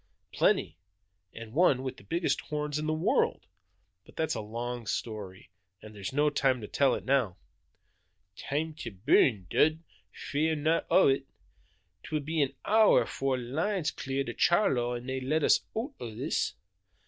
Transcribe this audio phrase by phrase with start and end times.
[0.33, 0.79] "Plenty,
[1.31, 3.45] and one with the biggest horns in the world!
[4.03, 7.37] But that's a long story, and there's no time to tell it now."
[8.35, 9.79] "Time to burrn, Dud, nae
[10.11, 11.27] fear o' it!
[12.01, 15.93] 'Twill be an hour afore the line's clear to Charlo an' they lat us oot
[15.99, 16.55] o' this.